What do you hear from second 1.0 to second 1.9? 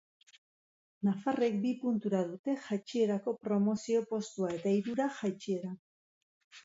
Nafarrek bi